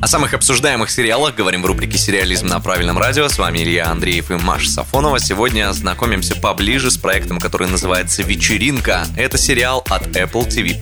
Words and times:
О 0.00 0.06
самых 0.06 0.32
обсуждаемых 0.32 0.90
сериалах 0.90 1.34
говорим 1.34 1.62
в 1.62 1.66
рубрике 1.66 1.98
«Сериализм 1.98 2.46
на 2.46 2.58
правильном 2.58 2.96
радио». 2.96 3.28
С 3.28 3.36
вами 3.36 3.58
Илья 3.58 3.90
Андреев 3.90 4.30
и 4.30 4.34
Маша 4.36 4.70
Сафонова. 4.70 5.20
Сегодня 5.20 5.70
знакомимся 5.74 6.34
поближе 6.34 6.90
с 6.90 6.96
проектом, 6.96 7.38
который 7.38 7.68
называется 7.68 8.22
«Вечеринка». 8.22 9.06
Это 9.18 9.36
сериал 9.36 9.84
от 9.90 10.06
Apple 10.16 10.48
TV+. 10.48 10.74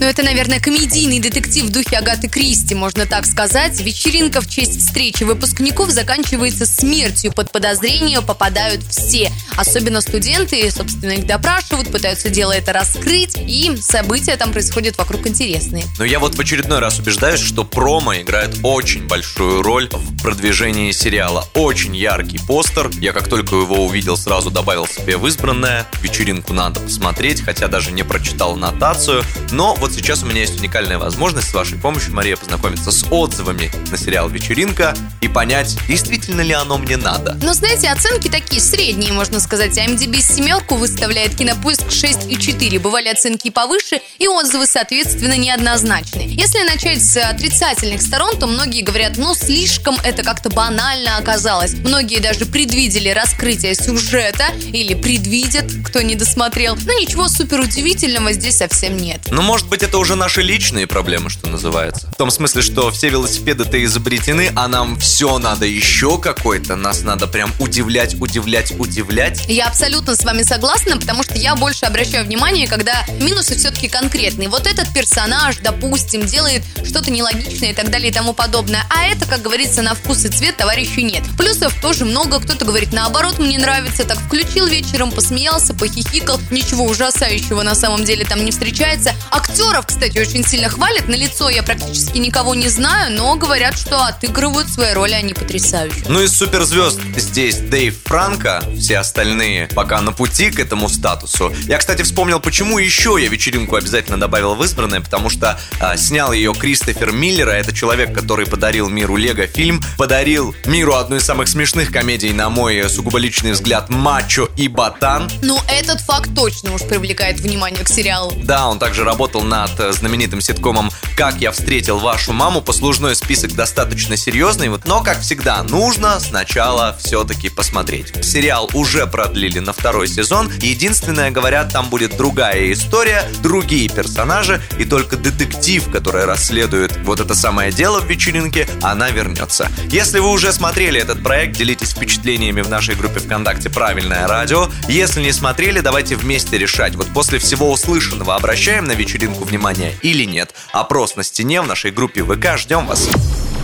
Ну, 0.00 0.06
это, 0.06 0.22
наверное, 0.22 0.58
комедийный 0.58 1.20
детектив 1.20 1.66
в 1.66 1.70
духе 1.70 1.98
Агаты 1.98 2.28
Кристи, 2.28 2.74
можно 2.74 3.04
так 3.04 3.26
сказать. 3.26 3.78
Вечеринка 3.78 4.40
в 4.40 4.48
честь 4.48 4.80
встречи 4.80 5.24
выпускников 5.24 5.90
заканчивается 5.90 6.64
смертью. 6.64 7.30
Под 7.32 7.52
подозрение 7.52 8.22
попадают 8.22 8.82
все. 8.88 9.30
Особенно 9.54 10.00
студенты, 10.00 10.70
собственно, 10.70 11.10
их 11.12 11.26
допрашивают, 11.26 11.92
пытаются 11.92 12.30
дело 12.30 12.52
это 12.52 12.72
раскрыть, 12.72 13.36
и 13.36 13.76
события 13.82 14.38
там 14.38 14.50
происходят 14.50 14.96
вокруг 14.96 15.26
интересные. 15.26 15.84
Но 15.98 16.06
я 16.06 16.18
вот 16.18 16.36
в 16.36 16.40
очередной 16.40 16.78
раз 16.78 16.98
убеждаюсь, 16.98 17.40
что 17.40 17.64
промо 17.64 18.16
играет 18.16 18.61
очень 18.62 19.06
большую 19.06 19.62
роль 19.62 19.88
в 19.92 20.22
продвижении 20.22 20.92
сериала. 20.92 21.46
Очень 21.54 21.96
яркий 21.96 22.38
постер. 22.38 22.90
Я 23.00 23.12
как 23.12 23.28
только 23.28 23.56
его 23.56 23.84
увидел, 23.84 24.16
сразу 24.16 24.50
добавил 24.50 24.86
себе 24.86 25.16
в 25.16 25.26
избранное. 25.26 25.86
Вечеринку 26.00 26.52
надо 26.52 26.80
посмотреть, 26.80 27.42
хотя 27.42 27.68
даже 27.68 27.90
не 27.92 28.02
прочитал 28.02 28.56
нотацию. 28.56 29.24
Но 29.50 29.74
вот 29.74 29.92
сейчас 29.92 30.22
у 30.22 30.26
меня 30.26 30.40
есть 30.40 30.58
уникальная 30.60 30.98
возможность 30.98 31.48
с 31.48 31.54
вашей 31.54 31.78
помощью, 31.78 32.14
Мария, 32.14 32.36
познакомиться 32.36 32.92
с 32.92 33.04
отзывами 33.10 33.70
на 33.90 33.96
сериал 33.96 34.28
«Вечеринка» 34.28 34.94
и 35.20 35.28
понять, 35.28 35.76
действительно 35.88 36.42
ли 36.42 36.52
оно 36.52 36.78
мне 36.78 36.96
надо. 36.96 37.34
Но 37.42 37.54
знаете, 37.54 37.88
оценки 37.88 38.28
такие 38.28 38.60
средние, 38.60 39.12
можно 39.12 39.40
сказать. 39.40 39.76
IMDb 39.76 40.20
семерку 40.20 40.76
выставляет 40.76 41.34
кинопоиск 41.34 41.88
6,4. 41.88 42.78
Бывали 42.78 43.08
оценки 43.08 43.48
и 43.48 43.50
повыше, 43.50 44.00
и 44.18 44.28
отзывы, 44.28 44.66
соответственно, 44.66 45.36
неоднозначные. 45.36 46.28
Если 46.28 46.62
начать 46.62 47.02
с 47.02 47.16
отрицательных 47.16 48.02
сторон, 48.02 48.36
то 48.38 48.51
многие 48.52 48.82
говорят, 48.82 49.16
ну, 49.16 49.34
слишком 49.34 49.96
это 50.04 50.22
как-то 50.22 50.50
банально 50.50 51.16
оказалось. 51.16 51.74
Многие 51.74 52.20
даже 52.20 52.46
предвидели 52.46 53.08
раскрытие 53.08 53.74
сюжета 53.74 54.46
или 54.72 54.94
предвидят, 54.94 55.64
кто 55.84 56.02
не 56.02 56.14
досмотрел. 56.14 56.76
Но 56.76 56.92
ничего 56.92 57.28
супер 57.28 57.60
удивительного 57.60 58.32
здесь 58.32 58.58
совсем 58.58 58.96
нет. 58.96 59.20
Ну, 59.30 59.42
может 59.42 59.68
быть, 59.68 59.82
это 59.82 59.98
уже 59.98 60.14
наши 60.14 60.42
личные 60.42 60.86
проблемы, 60.86 61.30
что 61.30 61.48
называется. 61.48 62.08
В 62.08 62.16
том 62.16 62.30
смысле, 62.30 62.62
что 62.62 62.90
все 62.90 63.08
велосипеды-то 63.08 63.82
изобретены, 63.84 64.52
а 64.54 64.68
нам 64.68 64.98
все 64.98 65.38
надо 65.38 65.66
еще 65.66 66.18
какой-то. 66.18 66.76
Нас 66.76 67.02
надо 67.02 67.26
прям 67.26 67.52
удивлять, 67.58 68.20
удивлять, 68.20 68.78
удивлять. 68.78 69.44
Я 69.48 69.66
абсолютно 69.66 70.14
с 70.14 70.24
вами 70.24 70.42
согласна, 70.42 70.98
потому 70.98 71.22
что 71.22 71.34
я 71.34 71.54
больше 71.56 71.86
обращаю 71.86 72.24
внимание, 72.24 72.68
когда 72.68 73.04
минусы 73.20 73.56
все-таки 73.56 73.88
конкретные. 73.88 74.48
Вот 74.48 74.66
этот 74.66 74.92
персонаж, 74.92 75.56
допустим, 75.62 76.26
делает 76.26 76.62
что-то 76.84 77.10
нелогичное 77.10 77.70
и 77.70 77.74
так 77.74 77.90
далее 77.90 78.10
и 78.10 78.12
тому 78.12 78.32
подобное. 78.32 78.41
А 78.90 79.04
это, 79.04 79.24
как 79.26 79.42
говорится, 79.42 79.82
на 79.82 79.94
вкус 79.94 80.24
и 80.24 80.28
цвет 80.28 80.56
товарищу 80.56 81.00
нет. 81.00 81.22
Плюсов 81.38 81.74
тоже 81.80 82.04
много. 82.04 82.40
Кто-то 82.40 82.64
говорит, 82.64 82.92
наоборот, 82.92 83.38
мне 83.38 83.58
нравится. 83.58 84.04
Так 84.04 84.18
включил 84.18 84.66
вечером, 84.66 85.12
посмеялся, 85.12 85.74
похихикал. 85.74 86.40
Ничего 86.50 86.84
ужасающего 86.84 87.62
на 87.62 87.74
самом 87.74 88.04
деле 88.04 88.24
там 88.24 88.44
не 88.44 88.50
встречается. 88.50 89.14
Актеров, 89.30 89.86
кстати, 89.86 90.18
очень 90.18 90.44
сильно 90.44 90.68
хвалят. 90.68 91.08
На 91.08 91.14
лицо 91.14 91.48
я 91.50 91.62
практически 91.62 92.18
никого 92.18 92.54
не 92.54 92.68
знаю, 92.68 93.12
но 93.12 93.36
говорят, 93.36 93.78
что 93.78 94.02
отыгрывают 94.02 94.68
свои 94.68 94.92
роли 94.92 95.12
они 95.12 95.34
потрясающе. 95.34 96.04
Ну 96.08 96.22
из 96.22 96.36
суперзвезд 96.36 97.00
здесь 97.16 97.58
Дэйв 97.58 97.96
Франко, 98.04 98.64
все 98.76 98.98
остальные 98.98 99.68
пока 99.68 100.00
на 100.00 100.12
пути 100.12 100.50
к 100.50 100.58
этому 100.58 100.88
статусу. 100.88 101.54
Я, 101.66 101.78
кстати, 101.78 102.02
вспомнил, 102.02 102.40
почему 102.40 102.78
еще 102.78 103.16
я 103.20 103.28
вечеринку 103.28 103.76
обязательно 103.76 104.18
добавил 104.18 104.54
в 104.54 104.64
избранное, 104.64 105.00
потому 105.00 105.30
что 105.30 105.60
а, 105.78 105.96
снял 105.96 106.32
ее 106.32 106.54
Кристофер 106.54 107.12
Миллер, 107.12 107.48
а 107.48 107.54
это 107.54 107.72
человек, 107.72 108.12
который 108.12 108.31
подарил 108.40 108.88
миру 108.88 109.16
Лего 109.16 109.46
фильм, 109.46 109.80
подарил 109.98 110.54
миру 110.66 110.94
одну 110.94 111.16
из 111.16 111.24
самых 111.24 111.48
смешных 111.48 111.92
комедий, 111.92 112.32
на 112.32 112.48
мой 112.48 112.88
сугубо 112.88 113.18
личный 113.18 113.52
взгляд, 113.52 113.90
Мачо 113.90 114.48
и 114.56 114.68
Ботан. 114.68 115.30
Ну, 115.42 115.58
этот 115.68 116.00
факт 116.00 116.30
точно 116.34 116.74
уж 116.74 116.82
привлекает 116.82 117.40
внимание 117.40 117.84
к 117.84 117.88
сериалу. 117.88 118.32
Да, 118.42 118.68
он 118.68 118.78
также 118.78 119.04
работал 119.04 119.42
над 119.42 119.78
э, 119.78 119.92
знаменитым 119.92 120.40
ситкомом 120.40 120.90
«Как 121.16 121.40
я 121.40 121.52
встретил 121.52 121.98
вашу 121.98 122.32
маму». 122.32 122.62
Послужной 122.62 123.14
список 123.14 123.54
достаточно 123.54 124.16
серьезный, 124.16 124.68
вот, 124.68 124.86
но, 124.86 125.02
как 125.02 125.20
всегда, 125.20 125.62
нужно 125.62 126.18
сначала 126.20 126.96
все-таки 126.98 127.48
посмотреть. 127.48 128.24
Сериал 128.24 128.70
уже 128.74 129.06
продлили 129.06 129.58
на 129.58 129.72
второй 129.72 130.08
сезон. 130.08 130.50
Единственное, 130.60 131.30
говорят, 131.30 131.72
там 131.72 131.90
будет 131.90 132.16
другая 132.16 132.72
история, 132.72 133.24
другие 133.42 133.88
персонажи, 133.88 134.62
и 134.78 134.84
только 134.84 135.16
детектив, 135.16 135.90
который 135.90 136.24
расследует 136.24 136.96
вот 137.04 137.20
это 137.20 137.34
самое 137.34 137.72
дело 137.72 138.00
в 138.00 138.06
вечеринке, 138.12 138.68
она 138.82 139.10
вернется. 139.10 139.70
Если 139.88 140.18
вы 140.18 140.30
уже 140.30 140.52
смотрели 140.52 141.00
этот 141.00 141.22
проект, 141.22 141.56
делитесь 141.56 141.92
впечатлениями 141.92 142.60
в 142.60 142.68
нашей 142.68 142.94
группе 142.94 143.20
ВКонтакте 143.20 143.70
«Правильное 143.70 144.28
радио». 144.28 144.68
Если 144.88 145.22
не 145.22 145.32
смотрели, 145.32 145.80
давайте 145.80 146.16
вместе 146.16 146.58
решать. 146.58 146.94
Вот 146.94 147.06
после 147.08 147.38
всего 147.38 147.70
услышанного 147.70 148.36
обращаем 148.36 148.84
на 148.84 148.92
вечеринку 148.92 149.44
внимание 149.44 149.94
или 150.02 150.24
нет. 150.24 150.54
Опрос 150.72 151.16
на 151.16 151.22
стене 151.22 151.62
в 151.62 151.66
нашей 151.66 151.90
группе 151.90 152.22
ВК. 152.22 152.58
Ждем 152.58 152.86
вас. 152.86 153.08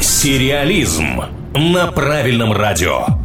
Сериализм 0.00 1.22
на 1.54 1.86
правильном 1.92 2.52
радио. 2.52 3.21